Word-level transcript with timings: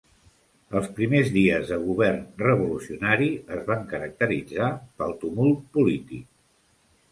Els 0.77 0.87
primers 0.99 1.29
dies 1.35 1.69
de 1.73 1.77
Govern 1.83 2.23
revolucionari 2.45 3.29
es 3.59 3.63
van 3.69 3.87
caracteritzar 3.93 4.73
pel 5.03 5.17
tumult 5.27 5.65
polític. 5.79 6.29